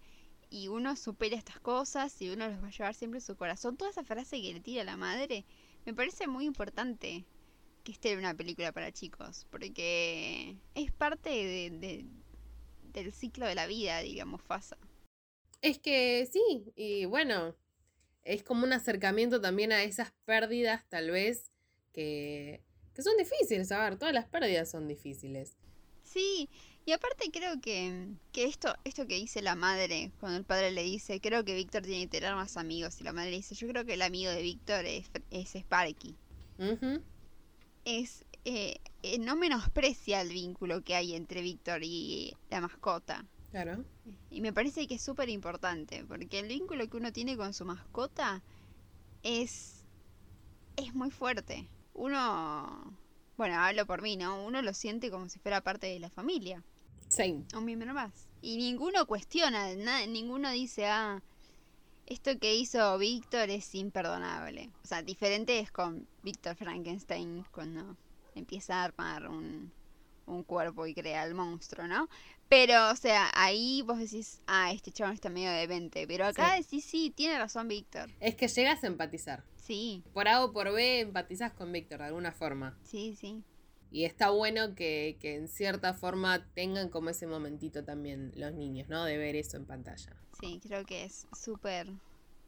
y 0.49 0.67
uno 0.67 0.97
supera 0.97 1.37
estas 1.37 1.61
cosas 1.61 2.21
y 2.21 2.29
uno 2.29 2.49
los 2.49 2.61
va 2.61 2.67
a 2.67 2.71
llevar 2.71 2.93
siempre 2.93 3.19
en 3.19 3.25
su 3.25 3.37
corazón. 3.37 3.77
Toda 3.77 3.91
esa 3.91 4.03
frase 4.03 4.41
que 4.41 4.53
le 4.53 4.59
tira 4.59 4.83
la 4.83 4.97
madre 4.97 5.45
me 5.85 5.93
parece 5.93 6.27
muy 6.27 6.45
importante 6.45 7.25
que 7.87 7.93
esté 7.93 8.11
en 8.11 8.19
una 8.19 8.33
película 8.33 8.73
para 8.73 8.91
chicos, 8.91 9.47
porque 9.49 10.57
es 10.75 10.91
parte 10.91 11.29
de, 11.29 11.69
de- 11.69 12.05
del 12.91 13.13
ciclo 13.13 13.47
de 13.47 13.55
la 13.55 13.65
vida, 13.65 13.99
digamos, 14.01 14.41
Fasa. 14.41 14.77
Es 15.61 15.79
que 15.79 16.27
sí, 16.29 16.65
y 16.75 17.05
bueno, 17.05 17.55
es 18.25 18.43
como 18.43 18.65
un 18.65 18.73
acercamiento 18.73 19.39
también 19.39 19.71
a 19.71 19.83
esas 19.83 20.11
pérdidas 20.25 20.83
tal 20.89 21.11
vez 21.11 21.49
que, 21.93 22.61
que 22.93 23.01
son 23.01 23.15
difíciles. 23.17 23.71
A 23.71 23.79
ver, 23.89 23.97
todas 23.97 24.13
las 24.13 24.25
pérdidas 24.25 24.69
son 24.69 24.89
difíciles. 24.89 25.55
Sí, 26.03 26.49
y 26.85 26.91
aparte 26.91 27.31
creo 27.31 27.61
que, 27.61 28.09
que 28.33 28.43
esto, 28.43 28.75
esto 28.83 29.07
que 29.07 29.15
dice 29.15 29.41
la 29.41 29.55
madre, 29.55 30.11
cuando 30.19 30.37
el 30.39 30.43
padre 30.43 30.71
le 30.71 30.83
dice, 30.83 31.21
creo 31.21 31.45
que 31.45 31.55
Víctor 31.55 31.83
tiene 31.83 32.03
que 32.09 32.19
tener 32.19 32.35
más 32.35 32.57
amigos, 32.57 32.99
y 32.99 33.05
la 33.05 33.13
madre 33.13 33.31
le 33.31 33.37
dice, 33.37 33.55
yo 33.55 33.65
creo 33.69 33.85
que 33.85 33.93
el 33.93 34.01
amigo 34.01 34.29
de 34.29 34.41
Víctor 34.41 34.83
es, 34.83 35.09
es 35.31 35.55
Sparky. 35.55 36.15
Es, 37.89 38.25
eh, 38.43 38.79
eh, 39.01 39.17
no 39.17 39.37
menosprecia 39.37 40.19
el 40.19 40.27
vínculo 40.29 40.83
que 40.83 40.93
hay 40.93 41.13
entre 41.15 41.41
Víctor 41.41 41.83
y 41.83 42.35
la 42.49 42.59
mascota. 42.59 43.25
Claro. 43.51 43.85
Y 44.29 44.41
me 44.41 44.51
parece 44.51 44.87
que 44.87 44.95
es 44.95 45.01
súper 45.01 45.29
importante, 45.29 46.03
porque 46.03 46.39
el 46.39 46.49
vínculo 46.49 46.89
que 46.89 46.97
uno 46.97 47.13
tiene 47.13 47.37
con 47.37 47.53
su 47.53 47.63
mascota 47.63 48.43
es, 49.23 49.85
es 50.75 50.93
muy 50.93 51.11
fuerte. 51.11 51.69
Uno, 51.93 52.93
bueno, 53.37 53.55
hablo 53.55 53.85
por 53.85 54.01
mí, 54.01 54.17
¿no? 54.17 54.45
Uno 54.45 54.61
lo 54.61 54.73
siente 54.73 55.09
como 55.09 55.29
si 55.29 55.39
fuera 55.39 55.61
parte 55.61 55.87
de 55.87 55.99
la 55.99 56.09
familia, 56.09 56.63
Same. 57.07 57.45
un 57.55 57.63
miembro 57.63 57.93
más. 57.93 58.27
Y 58.41 58.57
ninguno 58.57 59.05
cuestiona, 59.07 59.73
na- 59.75 60.05
ninguno 60.07 60.51
dice, 60.51 60.87
ah, 60.87 61.23
esto 62.07 62.37
que 62.39 62.55
hizo 62.55 62.97
Víctor 62.97 63.49
es 63.49 63.73
imperdonable. 63.75 64.69
O 64.83 64.87
sea, 64.87 65.01
diferente 65.01 65.59
es 65.59 65.71
con 65.71 66.07
Víctor 66.23 66.55
Frankenstein 66.55 67.45
cuando 67.51 67.95
empieza 68.35 68.81
a 68.81 68.85
armar 68.85 69.27
un, 69.29 69.71
un 70.25 70.43
cuerpo 70.43 70.85
y 70.87 70.93
crea 70.93 71.23
el 71.25 71.33
monstruo, 71.33 71.87
¿no? 71.87 72.07
Pero, 72.49 72.91
o 72.91 72.95
sea, 72.95 73.29
ahí 73.33 73.81
vos 73.81 73.99
decís, 73.99 74.41
ah, 74.47 74.71
este 74.71 74.91
chabón 74.91 75.13
está 75.13 75.29
medio 75.29 75.51
demente. 75.51 76.07
Pero 76.07 76.25
acá 76.25 76.55
decís, 76.55 76.85
sí, 76.85 77.11
tiene 77.13 77.37
razón 77.37 77.67
Víctor. 77.67 78.09
Es 78.19 78.35
que 78.35 78.47
llegas 78.47 78.83
a 78.83 78.87
empatizar. 78.87 79.43
Sí, 79.55 80.01
Por 80.13 80.29
A 80.29 80.45
o 80.45 80.53
por 80.53 80.71
B 80.71 81.01
empatizas 81.01 81.51
con 81.51 81.73
Víctor 81.73 81.99
de 81.99 82.05
alguna 82.05 82.31
forma. 82.31 82.77
sí, 82.83 83.15
sí. 83.19 83.43
Y 83.89 84.05
está 84.05 84.29
bueno 84.29 84.75
que, 84.75 85.17
que 85.19 85.35
en 85.35 85.47
cierta 85.47 85.93
forma 85.93 86.45
tengan 86.53 86.89
como 86.89 87.09
ese 87.09 87.27
momentito 87.27 87.83
también 87.83 88.31
los 88.35 88.53
niños, 88.53 88.89
¿no? 88.89 89.05
De 89.05 89.17
ver 89.17 89.35
eso 89.35 89.57
en 89.57 89.65
pantalla. 89.65 90.15
Sí, 90.39 90.59
creo 90.61 90.85
que 90.85 91.05
es 91.05 91.27
súper, 91.33 91.87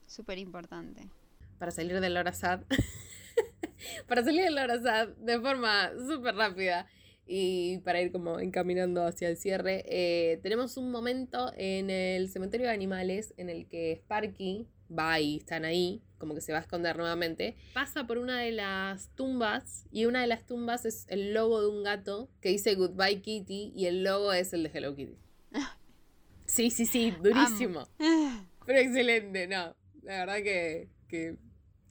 súper 0.05 0.38
importante. 0.38 1.10
Para 1.58 1.72
salir 1.72 2.00
del 2.00 2.17
hora 2.17 2.34
sad. 2.34 2.62
para 4.08 4.24
salir 4.24 4.43
del 4.43 4.58
hora 4.58 4.81
sad 4.81 5.10
de 5.17 5.39
forma 5.39 5.91
súper 6.08 6.36
rápida. 6.36 6.88
Y 7.31 7.77
para 7.79 8.01
ir 8.01 8.12
como 8.12 8.39
encaminando 8.39 9.05
hacia 9.05 9.29
el 9.29 9.38
cierre, 9.38 9.84
eh, 9.88 10.39
tenemos 10.41 10.77
un 10.77 10.89
momento 10.89 11.53
en 11.58 11.91
el 11.91 12.27
cementerio 12.29 12.67
de 12.67 12.74
animales 12.74 13.36
en 13.38 13.50
el 13.50 13.67
que 13.67 13.93
Sparky 14.03 14.67
va 14.91 15.19
y 15.19 15.38
están 15.38 15.63
ahí, 15.63 16.01
como 16.19 16.35
que 16.35 16.41
se 16.41 16.51
va 16.51 16.59
a 16.59 16.61
esconder 16.61 16.97
nuevamente. 16.97 17.55
Pasa 17.73 18.05
por 18.05 18.19
una 18.19 18.39
de 18.39 18.51
las 18.51 19.09
tumbas 19.15 19.85
y 19.91 20.05
una 20.05 20.21
de 20.21 20.27
las 20.27 20.45
tumbas 20.45 20.85
es 20.85 21.05
el 21.07 21.33
logo 21.33 21.61
de 21.61 21.67
un 21.67 21.83
gato 21.83 22.29
que 22.41 22.49
dice 22.49 22.75
Goodbye 22.75 23.21
Kitty 23.21 23.73
y 23.75 23.88
el 23.88 24.03
logo 24.03 24.33
es 24.33 24.53
el 24.53 24.63
de 24.63 24.71
Hello 24.73 24.95
Kitty. 24.95 25.17
Sí, 26.45 26.71
sí, 26.71 26.88
sí, 26.88 27.11
durísimo. 27.21 27.88
Pero 28.65 28.79
excelente, 28.79 29.47
no. 29.47 29.75
La 30.01 30.25
verdad 30.25 30.38
que, 30.38 30.89
que 31.07 31.38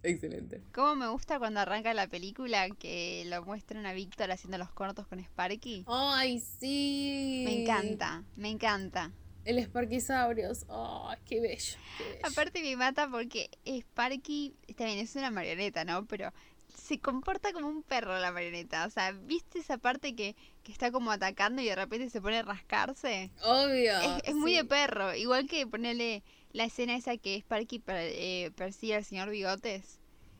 excelente. 0.02 0.62
Cómo 0.74 0.96
me 0.96 1.06
gusta 1.06 1.38
cuando 1.38 1.60
arranca 1.60 1.94
la 1.94 2.08
película 2.08 2.68
que 2.70 3.22
lo 3.26 3.44
muestran 3.44 3.86
a 3.86 3.92
Víctor 3.92 4.32
haciendo 4.32 4.58
los 4.58 4.70
cortos 4.72 5.06
con 5.06 5.20
Sparky. 5.20 5.84
¡Ay, 5.86 6.40
sí! 6.40 7.42
Me 7.44 7.62
encanta, 7.62 8.24
me 8.34 8.50
encanta. 8.50 9.12
El 9.48 9.64
Sparkisaurios. 9.64 10.66
¡Ay, 10.68 11.18
qué 11.24 11.40
bello! 11.40 11.76
qué 11.96 12.04
bello. 12.04 12.18
Aparte 12.24 12.60
me 12.62 12.76
mata 12.76 13.08
porque 13.10 13.48
Sparky, 13.66 14.54
está 14.66 14.84
bien, 14.84 14.98
es 14.98 15.16
una 15.16 15.30
marioneta, 15.30 15.84
¿no? 15.84 16.06
Pero 16.06 16.32
se 16.76 17.00
comporta 17.00 17.52
como 17.52 17.66
un 17.68 17.82
perro 17.82 18.18
la 18.18 18.30
marioneta. 18.30 18.86
O 18.86 18.90
sea, 18.90 19.12
¿viste 19.12 19.58
esa 19.58 19.78
parte 19.78 20.14
que, 20.14 20.36
que 20.62 20.70
está 20.72 20.92
como 20.92 21.10
atacando 21.10 21.62
y 21.62 21.66
de 21.66 21.74
repente 21.76 22.10
se 22.10 22.20
pone 22.20 22.36
a 22.38 22.42
rascarse? 22.42 23.30
Obvio. 23.42 23.98
es 24.00 24.22
es 24.28 24.34
muy 24.34 24.52
de 24.52 24.64
perro. 24.64 25.14
Igual 25.14 25.46
que 25.46 25.66
ponerle 25.66 26.22
la 26.52 26.64
escena 26.64 26.94
esa 26.94 27.16
que 27.16 27.36
Sparky 27.38 27.78
per- 27.78 27.96
eh, 28.12 28.50
persigue 28.54 28.96
al 28.96 29.04
señor 29.04 29.30
Bigotes. 29.30 29.98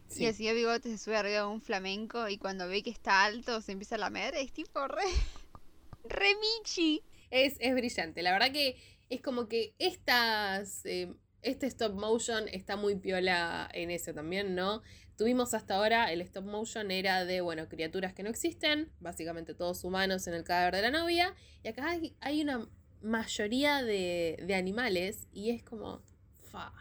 Sí. 0.09 0.25
Y 0.25 0.27
el 0.27 0.35
señor 0.35 0.55
Bigotes 0.55 0.93
se 0.93 0.99
sube 0.99 1.17
arriba 1.17 1.41
de 1.41 1.47
un 1.47 1.61
flamenco 1.63 2.29
y 2.29 2.37
cuando 2.39 2.69
ve 2.69 2.83
que 2.83 2.91
está 2.91 3.25
alto 3.25 3.61
se 3.63 3.73
empieza 3.73 3.95
a 3.95 3.99
lamer. 3.99 4.35
Es 4.35 4.53
tipo 4.53 4.87
re... 4.87 5.03
Re 6.05 6.29
Michi. 6.41 7.03
Es, 7.31 7.57
es 7.61 7.75
brillante. 7.75 8.23
La 8.23 8.33
verdad 8.33 8.51
que 8.53 8.81
es 9.09 9.21
como 9.21 9.49
que 9.49 9.75
estas. 9.79 10.85
eh, 10.87 11.15
este 11.41 11.67
stop 11.67 11.95
motion 11.95 12.49
está 12.49 12.77
muy 12.77 12.97
piola 12.97 13.69
en 13.73 13.91
eso 13.93 14.13
también, 14.13 14.57
¿no? 14.57 14.83
Tuvimos 15.17 15.55
hasta 15.55 15.77
ahora 15.77 16.13
el 16.13 16.21
stop 16.23 16.45
motion 16.45 16.91
era 16.91 17.25
de, 17.25 17.41
bueno, 17.41 17.69
criaturas 17.69 18.13
que 18.13 18.25
no 18.25 18.31
existen, 18.31 18.91
básicamente 19.01 19.55
todos 19.55 19.85
humanos 19.85 20.27
en 20.27 20.35
el 20.35 20.43
cadáver 20.43 20.75
de 20.75 20.83
la 20.83 20.91
novia, 20.91 21.35
y 21.63 21.69
acá 21.69 21.91
hay, 21.91 22.17
hay 22.21 22.43
una 22.43 22.69
mayoría 23.03 23.83
de, 23.85 24.43
de 24.45 24.55
animales 24.57 25.29
y 25.33 25.51
es 25.51 25.63
como, 25.63 26.03
fa, 26.41 26.73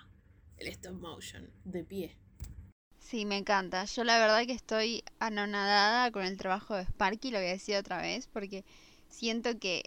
el 0.58 0.68
stop 0.70 0.96
motion, 0.96 1.52
de 1.64 1.84
pie. 1.84 2.18
Sí, 3.00 3.26
me 3.26 3.38
encanta. 3.38 3.86
Yo 3.86 4.04
la 4.04 4.18
verdad 4.18 4.46
que 4.46 4.54
estoy 4.54 5.04
anonadada 5.20 6.12
con 6.12 6.24
el 6.26 6.36
trabajo 6.36 6.76
de 6.76 6.84
Sparky, 6.84 7.30
lo 7.30 7.38
voy 7.38 7.48
a 7.48 7.52
decir 7.52 7.76
otra 7.76 8.02
vez, 8.02 8.28
porque 8.28 8.66
siento 9.08 9.58
que 9.60 9.84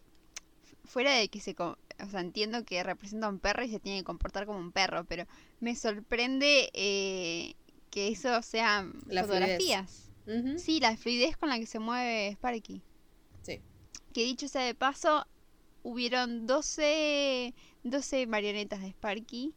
fuera 0.84 1.12
de 1.16 1.28
que 1.28 1.40
se... 1.40 1.56
O 2.04 2.10
sea, 2.10 2.20
entiendo 2.20 2.64
que 2.64 2.82
representa 2.82 3.26
a 3.26 3.30
un 3.30 3.38
perro 3.38 3.64
y 3.64 3.70
se 3.70 3.80
tiene 3.80 3.98
que 3.98 4.04
comportar 4.04 4.46
como 4.46 4.58
un 4.58 4.72
perro, 4.72 5.04
pero 5.04 5.26
me 5.60 5.76
sorprende 5.76 6.70
eh, 6.72 7.54
que 7.90 8.08
eso 8.08 8.42
sean 8.42 8.92
La 9.06 9.22
fotografías. 9.22 10.06
Sí, 10.58 10.78
la 10.78 10.96
fluidez 10.96 11.36
con 11.36 11.48
la 11.48 11.58
que 11.58 11.66
se 11.66 11.80
mueve 11.80 12.32
Sparky. 12.32 12.82
Sí. 13.42 13.60
Que 14.12 14.22
dicho 14.22 14.46
sea 14.46 14.62
de 14.62 14.74
paso, 14.74 15.26
hubieron 15.82 16.46
12, 16.46 17.54
12 17.82 18.26
marionetas 18.26 18.80
de 18.80 18.90
Sparky, 18.90 19.54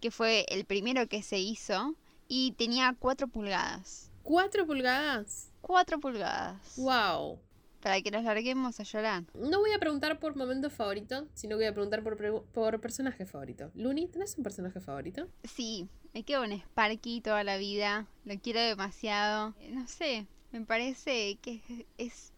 que 0.00 0.10
fue 0.10 0.46
el 0.50 0.64
primero 0.64 1.08
que 1.08 1.22
se 1.22 1.38
hizo, 1.38 1.96
y 2.28 2.52
tenía 2.52 2.94
4 2.98 3.26
pulgadas. 3.28 4.10
¿Cuatro 4.22 4.66
pulgadas? 4.66 5.50
4 5.62 5.98
pulgadas. 5.98 6.76
¡Wow! 6.76 7.40
Para 7.80 8.00
que 8.02 8.10
nos 8.10 8.24
larguemos 8.24 8.78
a 8.80 8.82
llorar. 8.82 9.24
No 9.34 9.60
voy 9.60 9.72
a 9.72 9.78
preguntar 9.78 10.18
por 10.18 10.36
momento 10.36 10.70
favorito, 10.70 11.28
sino 11.34 11.52
que 11.56 11.64
voy 11.64 11.66
a 11.66 11.72
preguntar 11.74 12.02
por, 12.02 12.16
pre- 12.16 12.40
por 12.52 12.80
personaje 12.80 13.26
favorito. 13.26 13.70
Luni, 13.74 14.08
¿tenés 14.08 14.36
un 14.36 14.44
personaje 14.44 14.80
favorito? 14.80 15.28
Sí, 15.44 15.88
me 16.14 16.22
quedo 16.24 16.40
con 16.40 16.52
Sparky 16.52 17.20
toda 17.20 17.44
la 17.44 17.56
vida. 17.56 18.06
Lo 18.24 18.38
quiero 18.40 18.60
demasiado. 18.60 19.54
Eh, 19.60 19.70
No 19.72 19.86
sé, 19.86 20.26
me 20.52 20.60
parece 20.62 21.38
que 21.40 21.60
es, 21.98 22.32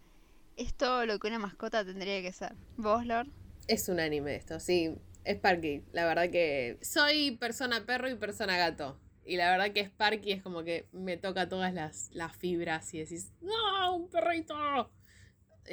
es 0.57 0.75
todo 0.75 1.07
lo 1.07 1.19
que 1.19 1.29
una 1.29 1.39
mascota 1.39 1.85
tendría 1.85 2.21
que 2.23 2.33
ser. 2.33 2.55
¿Vos, 2.77 3.07
Lord? 3.07 3.29
Es 3.69 3.89
un 3.89 4.01
anime 4.01 4.35
esto, 4.37 4.59
sí. 4.61 4.95
Sparky, 5.27 5.83
la 5.93 6.07
verdad 6.07 6.31
que 6.31 6.79
soy 6.83 7.33
persona 7.37 7.85
perro 7.87 8.09
y 8.11 8.15
persona 8.17 8.57
gato. 8.57 8.99
Y 9.25 9.37
la 9.37 9.51
verdad 9.51 9.73
que 9.73 9.83
Sparky 9.85 10.33
es 10.33 10.43
como 10.43 10.65
que 10.65 10.89
me 10.93 11.17
toca 11.19 11.49
todas 11.49 11.73
las, 11.75 12.09
las 12.13 12.35
fibras 12.37 12.93
y 12.95 12.99
decís, 12.99 13.31
¡No, 13.43 13.95
un 13.97 14.09
perrito! 14.09 14.91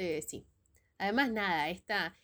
Eh, 0.00 0.22
sí. 0.26 0.46
Además, 0.96 1.30
nada, 1.32 1.68
esta. 1.70 2.14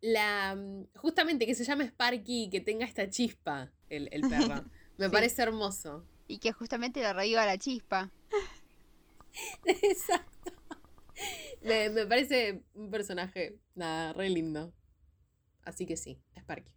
La. 0.00 0.56
Justamente 0.96 1.44
que 1.46 1.54
se 1.54 1.64
llame 1.64 1.86
Sparky 1.88 2.44
y 2.44 2.50
que 2.50 2.60
tenga 2.60 2.86
esta 2.86 3.08
chispa 3.10 3.72
el, 3.88 4.08
el 4.12 4.22
perro. 4.22 4.64
Me 4.96 5.06
Sí. 5.06 5.12
parece 5.12 5.42
hermoso. 5.42 6.06
Y 6.28 6.38
que 6.38 6.52
justamente 6.52 7.00
le 7.00 7.12
reviva 7.12 7.44
la 7.46 7.58
chispa. 7.58 8.12
Exacto. 9.64 10.52
Me, 11.62 11.90
me 11.90 12.06
parece 12.06 12.62
un 12.74 12.90
personaje, 12.90 13.58
nada, 13.74 14.12
re 14.12 14.28
lindo. 14.30 14.72
Así 15.64 15.86
que 15.86 15.96
sí, 15.96 16.18
Sparky. 16.38 16.72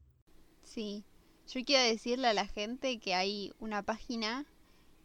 Sí. 0.63 1.03
Yo 1.47 1.63
quiero 1.63 1.83
decirle 1.83 2.27
a 2.27 2.33
la 2.33 2.47
gente 2.47 2.99
que 2.99 3.13
hay 3.13 3.53
una 3.59 3.83
página 3.83 4.45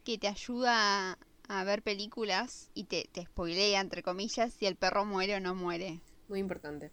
que 0.03 0.17
te 0.17 0.27
ayuda 0.27 1.17
a 1.47 1.63
ver 1.63 1.81
películas 1.83 2.69
y 2.73 2.85
te, 2.85 3.09
te 3.11 3.23
spoilea, 3.25 3.81
entre 3.81 4.03
comillas, 4.03 4.53
si 4.53 4.65
el 4.65 4.75
perro 4.75 5.05
muere 5.05 5.35
o 5.35 5.39
no 5.39 5.55
muere. 5.55 5.99
Muy 6.29 6.39
importante. 6.39 6.91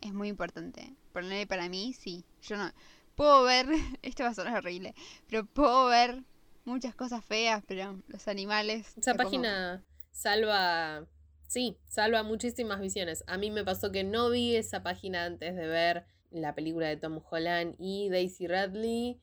Es 0.00 0.12
muy 0.14 0.28
importante. 0.28 0.94
Ponerle 1.12 1.46
para 1.46 1.68
mí, 1.68 1.92
sí. 1.92 2.24
Yo 2.42 2.56
no. 2.56 2.70
Puedo 3.16 3.42
ver. 3.42 3.66
Esto 4.02 4.22
va 4.22 4.30
a 4.30 4.34
sonar 4.34 4.58
horrible. 4.58 4.94
Pero 5.28 5.44
puedo 5.44 5.86
ver 5.86 6.22
muchas 6.64 6.94
cosas 6.94 7.24
feas, 7.24 7.62
pero 7.66 7.98
los 8.08 8.28
animales. 8.28 8.96
Esa 8.96 9.12
como- 9.12 9.24
página 9.24 9.84
salva, 10.12 11.06
sí, 11.48 11.76
salva 11.86 12.22
muchísimas 12.22 12.80
visiones. 12.80 13.24
A 13.26 13.38
mí 13.38 13.50
me 13.50 13.64
pasó 13.64 13.90
que 13.90 14.04
no 14.04 14.30
vi 14.30 14.56
esa 14.56 14.82
página 14.82 15.24
antes 15.24 15.56
de 15.56 15.66
ver 15.66 16.06
la 16.30 16.54
película 16.54 16.86
de 16.86 16.96
Tom 16.96 17.20
Holland 17.28 17.74
y 17.78 18.08
Daisy 18.08 18.46
Radley, 18.46 19.20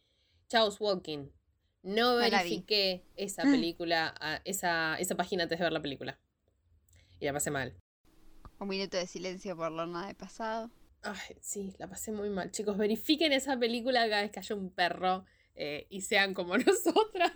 Chaos 0.50 0.80
Walking. 0.82 1.30
No 1.88 2.16
verifiqué 2.18 3.04
esa 3.16 3.44
película, 3.44 4.14
a- 4.20 4.42
esa, 4.46 4.98
esa 5.00 5.16
página 5.16 5.44
antes 5.44 5.58
de 5.58 5.64
ver 5.66 5.72
la 5.74 5.82
película. 5.82 6.20
Y 7.20 7.26
la 7.26 7.34
pasé 7.34 7.50
mal. 7.50 7.74
Un 8.60 8.68
minuto 8.68 8.98
de 8.98 9.08
silencio 9.08 9.56
por 9.56 9.72
Lorna 9.72 10.06
de 10.08 10.14
pasado. 10.16 10.70
Ay, 11.04 11.36
sí, 11.42 11.74
la 11.78 11.88
pasé 11.88 12.12
muy 12.12 12.30
mal. 12.30 12.52
Chicos, 12.52 12.78
verifiquen 12.78 13.32
esa 13.32 13.58
película 13.58 14.08
cada 14.10 14.24
vez 14.24 14.32
que 14.32 14.40
haya 14.40 14.56
un 14.56 14.70
perro 14.70 15.26
eh, 15.56 15.88
y 15.90 16.02
sean 16.02 16.34
como 16.34 16.58
nosotras. 16.58 17.32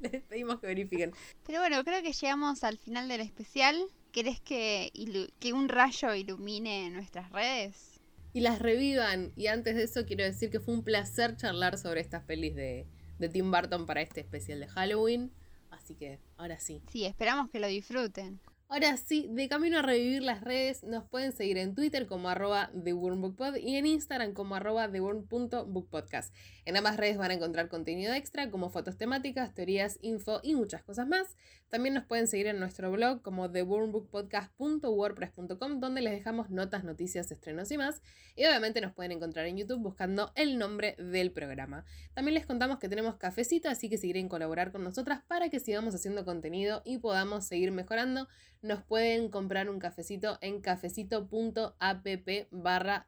Les 0.00 0.22
pedimos 0.24 0.60
que 0.60 0.66
verifiquen. 0.66 1.12
Pero 1.46 1.60
bueno, 1.60 1.82
creo 1.82 2.02
que 2.02 2.12
llegamos 2.12 2.64
al 2.64 2.76
final 2.78 3.08
del 3.08 3.22
especial. 3.22 3.82
¿Querés 4.12 4.40
que, 4.40 4.92
que 5.40 5.52
un 5.52 5.68
rayo 5.68 6.14
ilumine 6.14 6.90
nuestras 6.90 7.30
redes? 7.32 7.92
y 8.32 8.40
las 8.40 8.58
revivan. 8.58 9.32
Y 9.34 9.46
antes 9.46 9.76
de 9.76 9.84
eso 9.84 10.04
quiero 10.04 10.22
decir 10.22 10.50
que 10.50 10.60
fue 10.60 10.74
un 10.74 10.82
placer 10.84 11.38
charlar 11.38 11.78
sobre 11.78 12.02
estas 12.02 12.22
pelis 12.24 12.54
de, 12.54 12.86
de 13.18 13.28
Tim 13.28 13.50
Burton 13.50 13.86
para 13.86 14.02
este 14.02 14.20
especial 14.20 14.60
de 14.60 14.68
Halloween. 14.68 15.32
Así 15.70 15.94
que 15.94 16.20
ahora 16.36 16.58
sí. 16.58 16.82
Sí, 16.90 17.04
esperamos 17.04 17.50
que 17.50 17.60
lo 17.60 17.66
disfruten. 17.66 18.40
Ahora 18.68 18.96
sí, 18.96 19.28
de 19.30 19.48
camino 19.48 19.78
a 19.78 19.82
revivir 19.82 20.22
las 20.22 20.40
redes, 20.40 20.82
nos 20.82 21.04
pueden 21.04 21.32
seguir 21.32 21.56
en 21.56 21.76
Twitter 21.76 22.06
como 22.06 22.28
arroba 22.28 22.70
TheWormBookPod 22.72 23.56
y 23.56 23.76
en 23.76 23.86
Instagram 23.86 24.32
como 24.32 24.56
arroba 24.56 24.90
TheWorm.bookpodcast. 24.90 26.34
En 26.66 26.76
ambas 26.76 26.96
redes 26.96 27.16
van 27.16 27.30
a 27.30 27.34
encontrar 27.34 27.68
contenido 27.68 28.12
extra 28.12 28.50
como 28.50 28.70
fotos 28.70 28.96
temáticas, 28.96 29.54
teorías, 29.54 30.00
info 30.02 30.40
y 30.42 30.56
muchas 30.56 30.82
cosas 30.82 31.06
más. 31.06 31.36
También 31.68 31.94
nos 31.94 32.06
pueden 32.06 32.26
seguir 32.26 32.48
en 32.48 32.58
nuestro 32.58 32.90
blog 32.90 33.22
como 33.22 33.48
TheWormBookPodcast.wordpress.com 33.48 35.78
donde 35.78 36.00
les 36.00 36.12
dejamos 36.12 36.50
notas, 36.50 36.82
noticias, 36.82 37.30
estrenos 37.30 37.70
y 37.70 37.78
más. 37.78 38.02
Y 38.34 38.46
obviamente 38.46 38.80
nos 38.80 38.92
pueden 38.92 39.12
encontrar 39.12 39.46
en 39.46 39.58
YouTube 39.58 39.80
buscando 39.80 40.32
el 40.34 40.58
nombre 40.58 40.96
del 40.98 41.30
programa. 41.30 41.84
También 42.14 42.34
les 42.34 42.46
contamos 42.46 42.80
que 42.80 42.88
tenemos 42.88 43.14
cafecito, 43.14 43.68
así 43.68 43.88
que 43.88 43.96
si 43.96 44.08
quieren 44.08 44.28
colaborar 44.28 44.72
con 44.72 44.82
nosotras 44.82 45.22
para 45.28 45.50
que 45.50 45.60
sigamos 45.60 45.94
haciendo 45.94 46.24
contenido 46.24 46.82
y 46.84 46.98
podamos 46.98 47.46
seguir 47.46 47.70
mejorando, 47.70 48.26
nos 48.60 48.82
pueden 48.82 49.30
comprar 49.30 49.70
un 49.70 49.78
cafecito 49.78 50.36
en 50.40 50.60
cafecito.app 50.60 52.06
barra. 52.50 53.06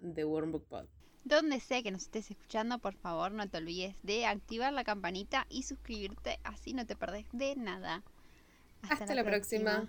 Donde 1.29 1.61
sea 1.61 1.83
que 1.83 1.91
nos 1.91 2.05
estés 2.05 2.31
escuchando, 2.31 2.79
por 2.79 2.95
favor 2.95 3.33
no 3.33 3.47
te 3.47 3.59
olvides 3.59 3.95
de 4.03 4.25
activar 4.25 4.73
la 4.73 4.83
campanita 4.83 5.47
y 5.51 5.65
suscribirte, 5.65 6.41
así 6.43 6.73
no 6.73 6.87
te 6.87 6.97
perdés 6.97 7.27
de 7.33 7.55
nada. 7.55 8.03
Hasta, 8.89 9.15
la 9.15 9.25
próxima. 9.25 9.87